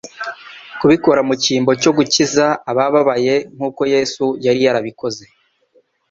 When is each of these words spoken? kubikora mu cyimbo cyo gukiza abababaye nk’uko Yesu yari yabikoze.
kubikora 0.79 1.21
mu 1.27 1.33
cyimbo 1.43 1.71
cyo 1.81 1.91
gukiza 1.97 2.45
abababaye 2.71 3.33
nk’uko 3.55 3.81
Yesu 3.93 4.25
yari 4.45 4.59
yabikoze. 4.65 5.23